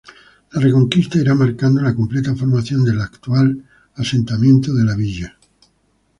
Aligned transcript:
La 0.53 0.59
Reconquista 0.61 1.19
irá 1.19 1.35
marcando 1.35 1.79
la 1.79 1.93
completa 1.93 2.35
formación 2.35 2.83
del 2.83 3.01
actual 3.01 3.65
asentamiento 3.93 4.73
de 4.73 4.83
la 4.83 4.95
Villa. 4.95 5.37